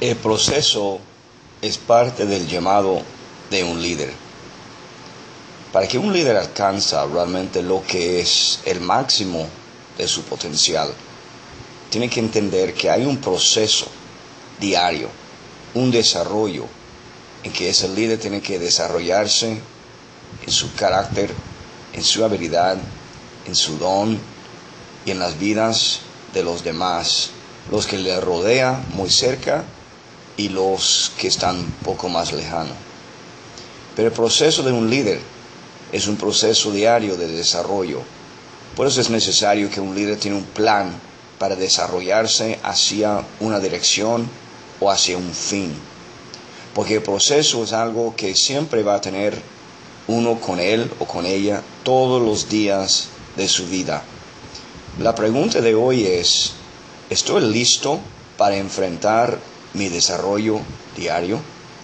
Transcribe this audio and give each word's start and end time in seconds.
El 0.00 0.16
proceso 0.16 0.98
es 1.60 1.76
parte 1.76 2.24
del 2.24 2.48
llamado 2.48 3.02
de 3.50 3.62
un 3.62 3.82
líder. 3.82 4.14
Para 5.74 5.86
que 5.86 5.98
un 5.98 6.10
líder 6.10 6.38
alcanza 6.38 7.04
realmente 7.04 7.62
lo 7.62 7.82
que 7.86 8.18
es 8.18 8.60
el 8.64 8.80
máximo 8.80 9.46
de 9.98 10.08
su 10.08 10.22
potencial, 10.22 10.90
tiene 11.90 12.08
que 12.08 12.20
entender 12.20 12.72
que 12.72 12.88
hay 12.88 13.04
un 13.04 13.18
proceso 13.18 13.88
diario, 14.58 15.10
un 15.74 15.90
desarrollo 15.90 16.64
en 17.42 17.52
que 17.52 17.68
ese 17.68 17.86
líder 17.90 18.18
tiene 18.18 18.40
que 18.40 18.58
desarrollarse 18.58 19.60
en 20.46 20.50
su 20.50 20.72
carácter, 20.76 21.30
en 21.92 22.02
su 22.02 22.24
habilidad, 22.24 22.78
en 23.46 23.54
su 23.54 23.76
don 23.76 24.18
y 25.04 25.10
en 25.10 25.18
las 25.18 25.38
vidas 25.38 26.00
de 26.32 26.42
los 26.42 26.64
demás, 26.64 27.32
los 27.70 27.86
que 27.86 27.98
le 27.98 28.18
rodean 28.18 28.86
muy 28.94 29.10
cerca 29.10 29.66
y 30.36 30.48
los 30.48 31.12
que 31.18 31.28
están 31.28 31.64
poco 31.84 32.08
más 32.08 32.32
lejanos. 32.32 32.74
Pero 33.96 34.08
el 34.08 34.14
proceso 34.14 34.62
de 34.62 34.72
un 34.72 34.88
líder 34.88 35.20
es 35.92 36.06
un 36.06 36.16
proceso 36.16 36.70
diario 36.72 37.16
de 37.16 37.28
desarrollo. 37.28 38.00
Por 38.76 38.86
eso 38.86 39.00
es 39.00 39.10
necesario 39.10 39.70
que 39.70 39.80
un 39.80 39.94
líder 39.94 40.18
tenga 40.18 40.36
un 40.36 40.44
plan 40.44 40.92
para 41.38 41.56
desarrollarse 41.56 42.58
hacia 42.62 43.24
una 43.40 43.58
dirección 43.58 44.28
o 44.78 44.90
hacia 44.90 45.18
un 45.18 45.32
fin. 45.32 45.74
Porque 46.74 46.96
el 46.96 47.02
proceso 47.02 47.64
es 47.64 47.72
algo 47.72 48.14
que 48.16 48.34
siempre 48.34 48.82
va 48.82 48.94
a 48.94 49.00
tener 49.00 49.40
uno 50.06 50.40
con 50.40 50.60
él 50.60 50.90
o 50.98 51.04
con 51.04 51.26
ella 51.26 51.62
todos 51.82 52.22
los 52.22 52.48
días 52.48 53.08
de 53.36 53.48
su 53.48 53.66
vida. 53.66 54.02
La 54.98 55.14
pregunta 55.14 55.60
de 55.60 55.74
hoy 55.74 56.04
es, 56.04 56.52
¿estoy 57.08 57.42
listo 57.42 58.00
para 58.36 58.56
enfrentar 58.56 59.38
mi 59.74 59.88
desarrollo 59.88 60.60
diario? 60.94 61.59